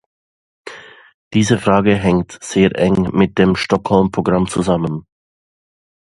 [1.33, 5.05] Diese Frage hängt sehr eng mit dem Stockholm-Programm zusammen.